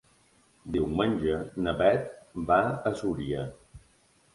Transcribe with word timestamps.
Diumenge 0.75 1.37
na 1.67 1.75
Beth 1.85 2.11
va 2.51 2.61
a 2.93 2.99
Súria. 3.05 3.51